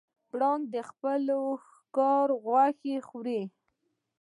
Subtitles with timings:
[0.29, 1.21] پړانګ د خپل
[1.69, 3.41] ښکار غوښې خوري.